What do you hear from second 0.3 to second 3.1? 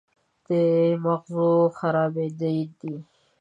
د مغزو خرابېده دي